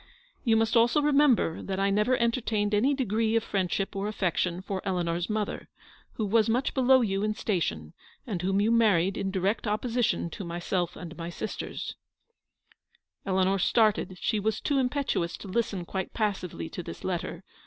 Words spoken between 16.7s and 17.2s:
this